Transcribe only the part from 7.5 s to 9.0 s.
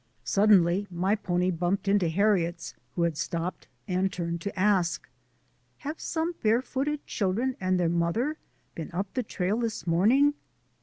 and their mother been